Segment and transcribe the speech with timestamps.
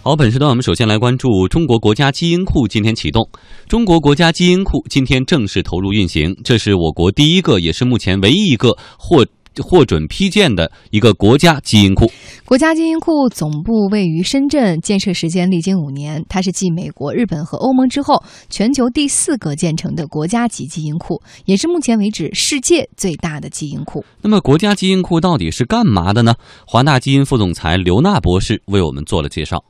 [0.00, 3.28] 好，本时段我们首先来关注中国国家基因库今天启动。
[3.66, 9.26] 中国国家基因库今天正式投入运行，这是我国第一个，也是目前唯一一个获
[9.60, 12.10] 获准批建的一个国家基因库。
[12.46, 16.24] 国家基因库总部位于深圳，建设时间历经五年。
[16.26, 24.02] 它是继美国、日本和欧盟之后，全球第四个建成的国家级基因库，也是目前为止世界最大的基因库。
[24.22, 26.34] 那么，国家基因库到底是干嘛的呢？
[26.66, 29.62] 华大基因副总裁刘娜博士为我们做了介绍。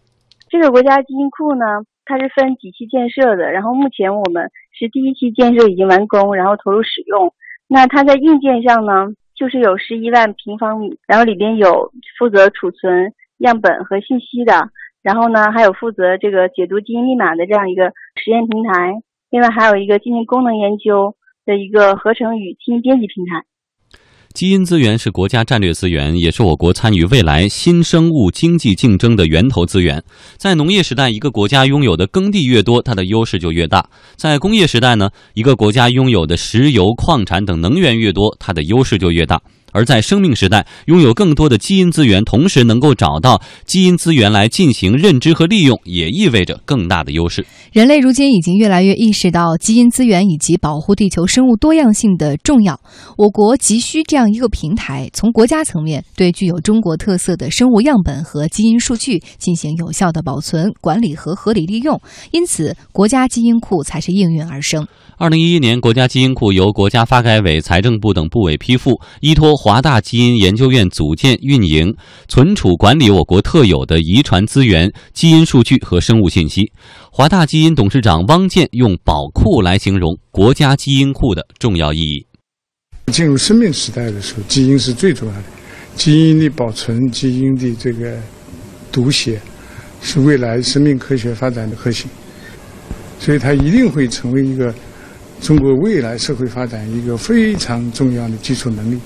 [0.50, 1.64] 这个国家基因库呢，
[2.04, 7.32] 它是分几期建设的，然后目前我们是第一期建设已经完工，然后投入使用。
[7.68, 14.70] 那它在硬件上呢，就是有十一万平方米，然后里边有负责储存样本和信息的，
[15.02, 18.95] 然后呢还有负责这个解读基因密码的这样一个实验平台，
[19.30, 23.45] 另外还有一个进行功能研究的一个合成与基因编辑平台。
[24.38, 30.01] 基因资源是国家战略资源，也是我国参与未来新生物经济竞争的源头资源。
[30.37, 33.80] 在农业时代，一个国家拥有的耕地越多，它的优势就越大；
[34.15, 39.43] 在工业时代呢，一个国家拥有的石油、矿产等能源越多，它的优势就越大。
[39.79, 47.46] 而在生命时代，拥有更多的基因资源，同时能够找到基因资源来进行认知和利用，也意味着更大的优势。
[47.71, 52.80] 人类如今已经越来越意识到基因资源以及保护地球生物多样性的重要。
[53.16, 62.01] 我国急需这样一个平台，从国家层面对具有中国特色的生物样本和基因数据进行有效的保存、管理和合理利用。
[62.32, 64.84] 因此，国家基因库才是应运而生。
[65.19, 71.94] 二零一一年，国家基因库由国家发改委、财政部等部委批复，依托华大基因研究院组建、运营、
[72.27, 76.72] 存储、管理我国特有的遗传资源、基因数据和生物信息。
[77.12, 82.27] 华大基因董事长汪建用“宝库”来形容国家基因库的重要意义。
[83.12, 85.44] 进入生命时代的时候，基因是最重要的，
[85.94, 88.16] 基因的保存、基因的这个
[88.91, 89.39] 读写，
[90.00, 92.11] 是未来生命科学发展的核心，
[93.21, 94.75] 所以它一定会成为一个。
[95.41, 98.99] 中国未来社会发展一个非常重要的基础能力，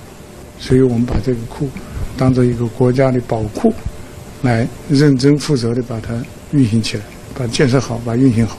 [0.63, 1.69] 所以我们把这个库
[2.15, 3.73] 当做一个国家的宝库，
[4.43, 6.13] 来认真负责的把它
[6.53, 7.03] 运行起来，
[7.37, 8.57] 把建设好，把运行好。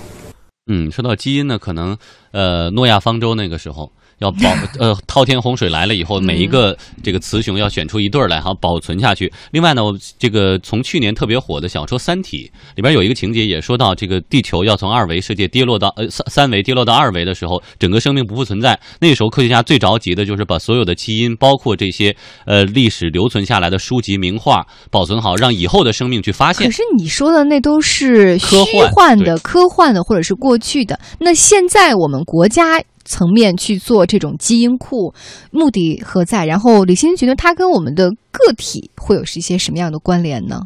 [0.67, 1.97] 嗯，说到基因呢，可能
[2.33, 3.91] 呃，诺亚方舟那个时候。
[4.25, 9.31] 要保 呃，滔天洪水来了以后，每一个这个雌雄要选出一对儿来，哈，保存下去。
[9.53, 18.79] 另外呢，我这个从去年特别火的小说《三体》里边有一个情节，也说到这个地球要从二维世界跌落到呃三三维跌落到二维的时候，整个生命不复存在。
[19.01, 26.67] 那时候科学家最着急的就是把所有的基因，包括这些呃历史留存下来的书籍名画保存好，让以后的生命去发现。
[26.67, 28.57] 可是你说的那都是虚
[28.93, 30.99] 幻的、科幻的，或者是过去的。
[31.19, 32.83] 那现在我们国家。
[33.05, 35.13] 层面去做这种基因库，
[35.51, 36.47] 目的何在？
[36.47, 40.61] 然后李欣觉得它跟我们的个体会有是一些什么样的关联呢？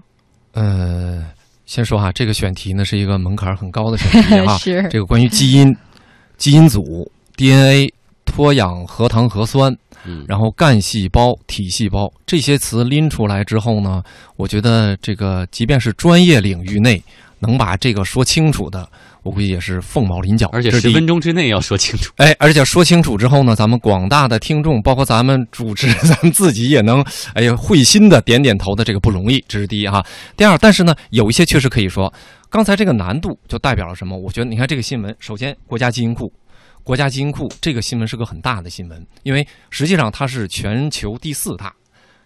[0.52, 1.24] 呃，
[1.66, 4.56] 先说哈，这个选题呢是一个门槛很高的选题哈。
[4.58, 5.76] 是这个关于基因、
[6.36, 7.92] 基因组、DNA、
[8.24, 14.02] 脱氧核糖核酸，嗯，然后干细胞、体细胞这些词拎出来之后呢，
[14.36, 17.02] 我觉得这个即便是专业领域内
[17.40, 18.88] 能把这个说清楚的。
[19.28, 22.10] 我估计也是凤毛麟角，而且十分钟之内要说清楚。
[22.16, 30.02] 哎，而且说清楚之后呢，咱们广大的听众，包括咱们主持， 咱们自己也能，哎呀，会心的点点头的，这个不容易，这是第一哈。
[30.34, 32.10] 第二，但是呢，有一些确实可以说，
[32.48, 34.16] 刚才这个难度就代表了什么？
[34.16, 36.32] 我觉得，你看这个新闻，首先国家基因库，
[36.82, 41.70] 国家基因库这个新闻是个很大的新闻，因为实际上它是全球第四大，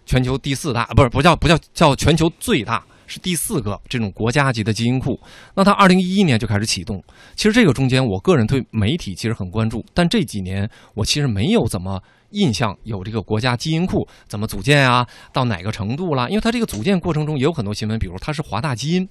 [0.05, 2.81] 全球第四大，不是不叫不叫叫全球最大。
[3.07, 5.19] 是第四个这种国家级的基因库，
[5.55, 7.03] 那它二零一一年就开始启动。
[7.35, 16.29] 其实这个中间，我个人对媒体其实很关注，但这几年我其实没有怎么印象有这个国家基因库怎么组建啊，到哪个程度了？
[16.29, 19.07] 因为它这个组建过程中也有很多新闻，比如它是华大基因，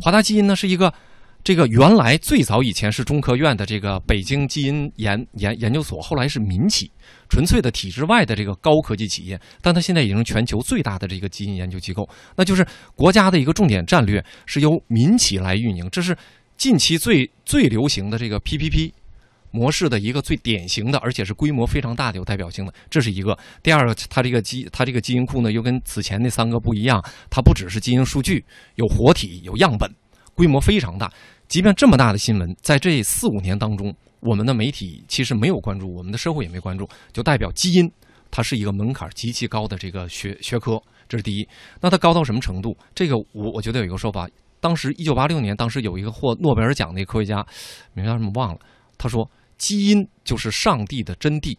[0.00, 0.92] 华大基因呢是一个。
[1.48, 6.90] 这个原来最早以前是中科院的这个北京基因研研研究所，后来是民企，
[7.30, 12.06] 纯粹的体制外的这个高科技企业，但它现在已经全球最大的这个基因研究机构，
[12.36, 12.62] 那就是
[12.94, 16.14] 国家的一个重点战略是由民企来运营，这是
[16.58, 18.92] 近期最最流行的这个 PPP
[19.50, 23.34] 模式的一个最典型的，而且是规模非常大的、有代表性的，这是一个。
[23.62, 28.44] 第二个，它这个基它这个基因库呢，又跟此前那三个不一样，它不只是基因数据，
[28.74, 29.90] 有活体，有样本。
[30.34, 31.12] 规模非常大，
[31.48, 37.90] 即便这么大的新闻，在这四五年当中，我们的媒体其实没有关注，我们的社会也没关注，就代表基因
[38.30, 40.78] 它是一个门槛极其高的这个学学科，
[41.08, 41.48] 这是第一。
[41.80, 42.76] 那它高到什么程度？
[42.94, 44.28] 这个我我觉得有一个说法，
[44.60, 47.46] 当时一九八六年，当时有一个获诺贝尔奖的科学家，
[47.94, 48.60] 名叫什么忘了，
[48.98, 51.56] 他说基因就是上帝的真谛，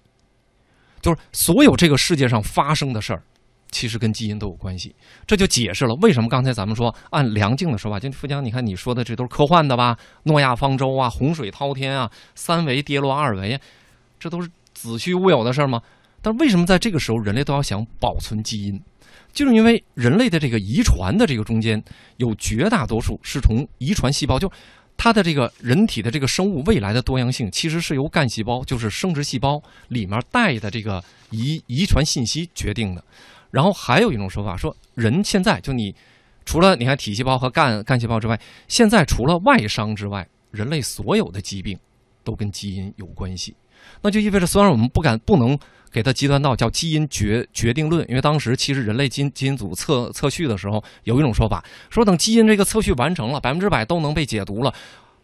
[1.02, 3.24] 就是所有这个世界上发生的事儿，
[3.72, 4.96] 其实跟基因都有关系，
[5.28, 9.98] 这就解释了为什么刚才咱们说按梁静的说法，就富江，你看你说的这都是科幻的吧？
[10.24, 13.60] 诺亚方舟啊，洪水滔天啊，三维跌落二维，
[14.20, 15.82] 这都是子虚乌有的事儿吗？
[16.22, 18.82] 但为什么在这个时候人类都要想保存基因？
[19.32, 21.82] 就是因为人类的这个遗传的这个中间
[22.18, 24.52] 有绝大多数是从遗传细胞，就
[24.98, 33.04] 它的这个人体的这个生物未来的多样性，其实是由干细胞，就是生殖细胞里面带的这个遗遗传信息决定的。
[33.52, 35.96] 然后还有一种说法说，人现在就你
[36.46, 41.78] 除了你看体细胞和干干细胞之外，现在除了外伤之外，人类所有的疾病
[42.24, 43.56] 都跟基因有关系。
[44.02, 45.58] 那就意味着，虽然我们不敢不能
[45.92, 54.74] 给它极端到叫基因决决定论，因为当时其实人类基因基因组测测序的时候有一种说法，说等基因这个测序完成了，百分之百都能被解读了。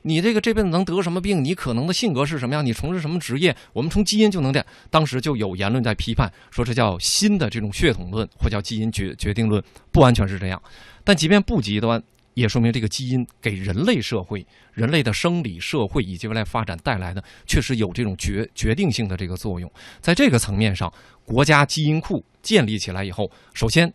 [0.08, 1.44] 你这个这辈子能得什么病？
[1.44, 2.64] 你可能的性格是什么样？
[2.64, 3.56] 你从事什么职业？
[3.74, 4.66] 我们从基因就能这样。
[4.92, 9.62] 当时就有言论在批判，说这叫新的这种血统论，或叫基因决决定论，
[9.92, 10.62] 不完全是这样。
[11.04, 12.00] 但即便不极端，
[12.36, 19.68] 也说明这个基因给人类社会、人类的生理、社会以及未来发展带来的，确实有这种决决定性的这个作用。
[20.02, 20.94] 在这个层面上，
[21.26, 23.92] 国家基因库建立起来以后，首先，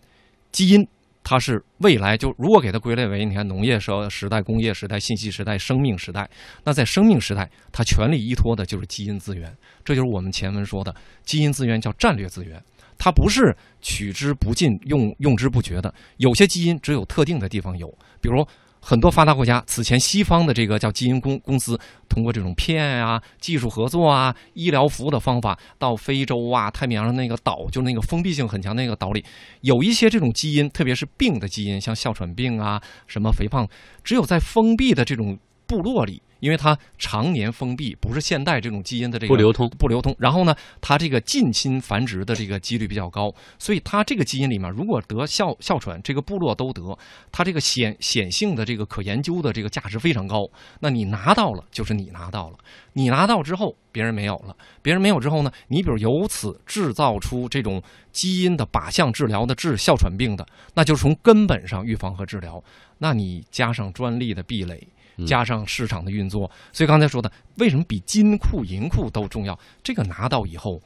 [0.51, 0.85] 基因。
[1.23, 6.29] 它是未来就如果给它归类为你看农业时时代、工业时代、信息时代、生命时代，
[6.65, 9.55] 那在生命时代，它全力依托的就是基因资源。
[9.85, 10.95] 这就是我们前文说的
[11.25, 12.63] 基因资源叫战略资源，
[12.99, 15.95] 它不是取之不尽、用用之不绝的。
[16.17, 17.89] 有些基因只有特定的地方有，
[18.21, 18.47] 比如。
[18.81, 21.79] 很多发达国家此前西方的这个叫基因公公司，
[22.09, 29.25] 通过这种骗啊、技术合作啊、医疗服务的方法，到非洲啊、太平洋上那个岛，就那个封闭性很强那个岛里，
[29.61, 33.69] 有一些这种基因，特别是病的基因，像哮喘病啊、什么肥胖，
[34.03, 36.23] 只有在封闭的这种部落里。
[36.41, 40.15] 因为它常年封闭，不是现代这种基因的这个不流通，不流通。
[40.19, 46.99] 然后呢，它这个近亲繁殖的这个几率比较高，所以它这个基因里面，如果得哮哮喘，这个部落都得，
[47.31, 50.49] 它这个显显性的这个可研究的这个价值非常高。
[50.81, 52.57] 那你拿到了，就是你拿到了。
[52.95, 60.45] 你拿到之后，别人没有了，别人没有之后呢，你比如由此制造出这种基因的靶向治疗的治哮喘病的，
[60.75, 62.63] 那就是从根本上预防和治疗。
[62.99, 64.89] 那你加上专利的壁垒。
[65.27, 69.59] 加上市场的运作，所以刚才说的，为什么比金库银库都重要？
[69.83, 70.81] 这个拿到以后，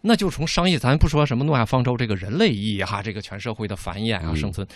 [0.00, 4.66] 那就从商业，咱不说什么诺亚方舟这个人类意义哈，这个全社会的繁衍啊、生存，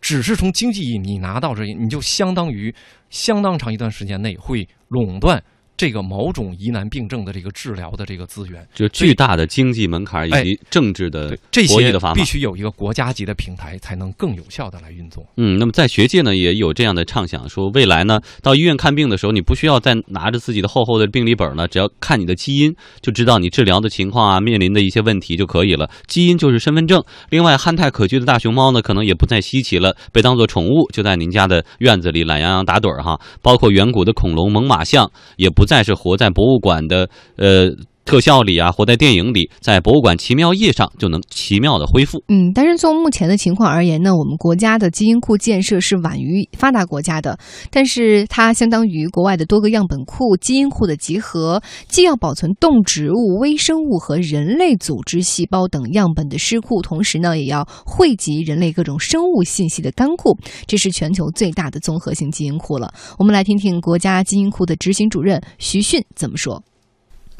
[0.00, 2.74] 只是从经济意义，你拿到这，你就相当于
[3.10, 5.42] 相当长一段时间内会垄断。
[5.76, 15.24] 这个某种疑难病症的这个治疗的这个资源，就巨大的经济门槛以及政治的这些的法必须有一个国家级的平台，才能更有效的来运作。
[15.36, 25.90] 嗯，那么在学界呢，也有这样的畅想，说未来呢，到医院看病的时候，你不需要再拿着自己的厚厚的病历本呢，只要看你的基因，就知道你治疗的情况啊，面临的一些问题就可以了。
[26.06, 27.02] 基因就是身份证。
[27.28, 33.20] 另外，憨态可掬的大熊猫呢，可能也不再稀奇了，被当做宠物就在您家的院子里懒洋洋打盹儿哈。
[33.42, 37.70] 包括远古的恐龙猛犸象，也不再是活在博物馆的呃
[38.06, 42.22] 特效里啊，活在电影里，在博物馆奇妙夜上就能奇妙的恢复。
[42.28, 47.36] 嗯，但是从目前的情况而言呢，我们国家的基因库建设是晚于发达国家的，
[47.68, 60.38] 但是它相当于国外的多个样本库、基因库的集合，既要保存动植物、微生物和人类组织细胞等样本的尸库，同时呢，也要汇集人类各种生物信息的干库，
[60.68, 62.94] 这是全球最大的综合性基因库了。
[63.18, 66.62] 我们来听听国家基因库的执行主任徐迅怎么说。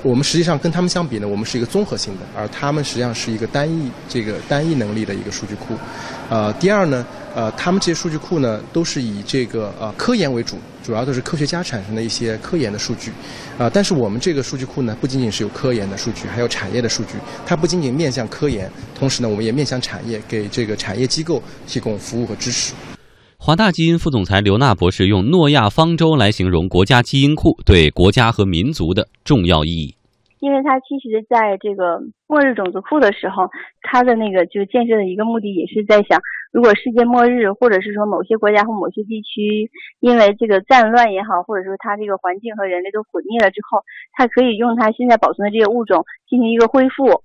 [0.02, 5.74] 我们实际上跟他们相比呢，我们是一个综合性的，而他们实际上是一个单一这个单一能力的一个数据库。
[6.28, 13.10] 呃，第二呢，呃，他们这些数据库呢，都是以这个呃科研为主，主要都是科学家产生的一些科研的数据。
[13.58, 17.14] 啊，但是我们这个数据库呢，不仅仅是有科研的数据，还有产业的数据。
[17.44, 22.74] 它不仅仅面向科研，同时呢，我们也面向产业，给这个产业机构提供服务和支持。
[23.46, 29.94] 华大基因副总裁刘娜博士用“诺亚方舟”来形容国家基因库对国家和民族的重要意义。
[30.40, 33.46] 因为它其实在这个末日种子库的时候，
[33.82, 36.18] 它的那个就是建设的一个目的，也是在想，
[36.50, 43.78] 如果世界末日，或者是说某些国家或某些地区因为这个战乱也好，或者说它这个环境和人类都毁灭了之后，
[44.18, 47.22] 它可以用它现在保存的这些物种进行一个恢复。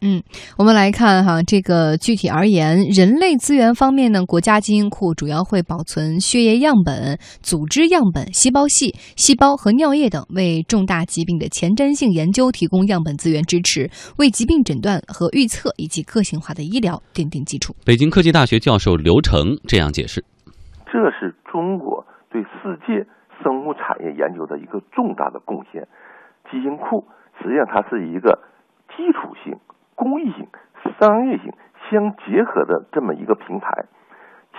[0.00, 0.22] 嗯，
[0.56, 17.74] 我们来看哈，这个具体而言，人类资源方面呢，国家基因库主要会保存血液样本、组织样本、细胞系、细胞和尿液等，为重大疾病的前瞻性研究提供样本资源支持，为疾病诊断和预测以及个性化的医疗奠定基础。
[17.84, 20.24] 北京科技大学教授刘成这样解释：
[20.86, 23.04] 这是中国对世界
[23.42, 25.82] 生物产业研究的一个重大的贡献。
[26.48, 27.04] 基因库
[27.42, 28.38] 实际上它是一个
[28.96, 29.58] 基础性。
[29.98, 30.46] 公益性、
[31.00, 31.52] 商业性、
[31.90, 33.86] 相结合的这么一个平台。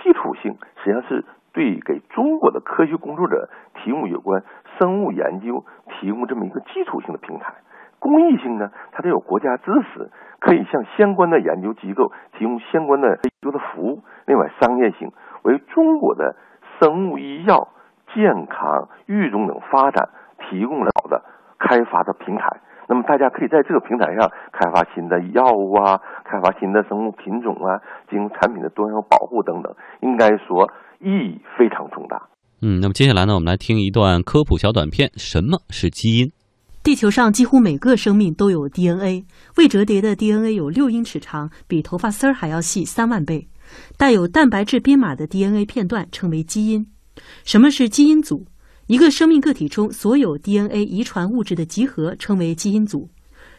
[0.02, 4.44] 基础性实际上是对给中国的科学工作者提供有关
[4.78, 7.54] 生物研究提供这么一个基础性的平台。
[7.98, 14.02] 公益性呢，它得有国家支持，可以向相关的研究机构提供相关的研究的服务。
[14.26, 15.10] 另外，商业性
[15.42, 16.36] 为中国的
[16.78, 17.68] 生物医药、
[18.14, 21.22] 健康、育种等发展提供了好的
[21.58, 22.60] 开发的平台。
[22.90, 27.78] 那么，大家可以在这个平台上开发新的药物啊，开发新的生物品种啊，
[28.10, 29.72] 进行产品的多样保护等等。
[30.02, 30.68] 应该说，
[30.98, 32.20] 意义非常重大。
[32.60, 36.32] 嗯，那么接下来呢，我们来听一段科普小短片：什么是基因？
[36.82, 39.24] 地球上几乎每个生命都有 DNA，
[39.56, 43.46] 未折叠的 DNA 有六英尺长，比头发丝儿还要细三万倍。
[43.96, 46.84] 带有蛋白质编码的 DNA 片段称为基因。
[47.44, 48.46] 什么是基因组？
[48.90, 53.08] 一个生命个体中所有 DNA 遗传物质的集合称为基因组。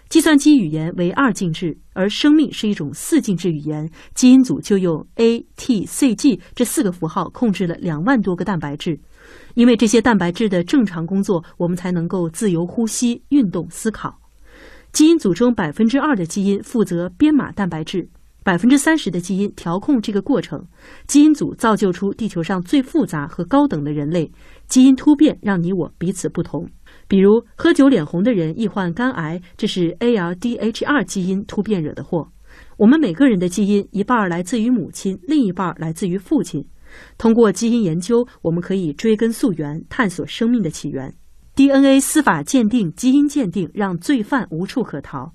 [0.10, 9.00] 计算机语言为二进制，而生命是一种四进制语言，基因组就用 A、T、C、G 这四个符号控制了两万多个蛋白质。
[9.56, 14.14] 因为这些蛋白质的正常工作，我们才能够自由呼吸、运动、思考。
[14.92, 18.06] 基因组中百分之二的基因负责编码蛋白质，
[18.44, 20.66] 百分之三十的基因调控这个过程。
[21.08, 24.32] 基因组造就出地球上最复杂和高等的人类。
[24.68, 26.68] 基因突变让你我彼此不同。
[27.08, 32.28] 比如喝酒脸红的人易患肝癌，这是 ALDH2 基因突变惹的祸。
[32.78, 36.66] 我们每个人的基因一半来自于母亲，另一半来自于父亲。
[37.18, 41.14] 通过基因研究，我们可以追根溯源，探索生命的起源。
[41.56, 45.34] DNA 司法鉴定、基因鉴定让罪犯无处可逃。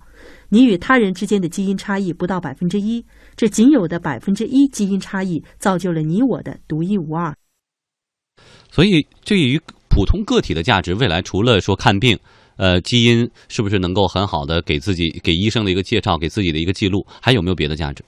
[0.49, 3.05] 你与他人之间的基因差异不到百分之一，
[3.37, 7.35] 这仅有的百分之一基因差异造就了你我的独一无二。
[8.71, 12.19] 所以，对于普通个体的价值，未来除了说看病，
[12.57, 18.05] 呃，基因是不是能够很好的给自己、给医生的一个介绍，给自己的一个记录，还有没有别的价值？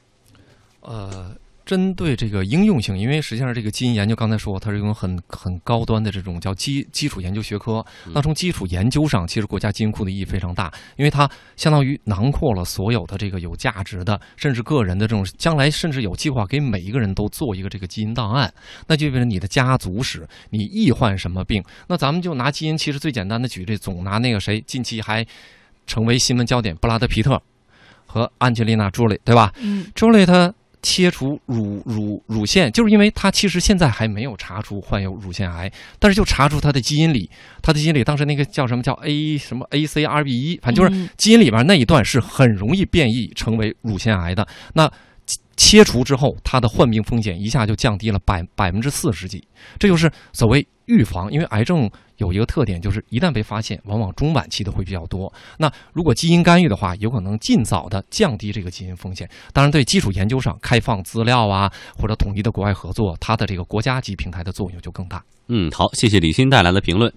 [0.80, 1.35] 呃。
[1.69, 7.85] 针对这个应用性，因为实际上这个基因研究刚才说，它是一种很很高端的这种叫基基础研究学科。
[8.15, 18.51] 那从基础研究上，其实国家基因库的意义非常大，因为它相当于囊括了所有的这个有价值的，甚至个人的这种将来甚至有计划给每一个人都做一个这个基因档案，
[18.87, 21.63] 那就意味着你的家族史，你易患什么病。
[21.87, 25.23] 那咱们就拿基因，其实最简单的举例，总拿那个谁，近期还
[25.87, 27.39] 成为新闻焦点，布拉德皮特
[28.07, 29.53] 和安吉丽娜朱莉，对吧？
[29.61, 30.55] 嗯，朱莉她。
[30.83, 37.29] 切除乳乳乳腺，就是因为他其实现在还没有查出患有乳腺癌，但是就查出他的基因里，
[37.63, 44.47] 他的基因里当时那个叫什么叫 A 什么 ACRB 一，反正就是基因里边那一段是很容易变异成为乳腺癌的。
[44.75, 44.91] 那
[45.57, 49.47] 切除之后，他的患病风险一下就降低了百百分之四十几，
[49.79, 51.91] 这就是所谓预防，因为癌症。
[52.19, 55.33] 有一个特点，就是一旦被发现，往往中晚期的会比较多。
[55.57, 59.29] 那如果基因干预的话，有可能尽早的降低这个基因风险。
[59.53, 65.25] 当然，对基础研究上开放资料啊，或者统一的国外合作，它的这个国家级平台的作用就更大。
[65.49, 67.11] 嗯，好，谢谢李欣带来的评论。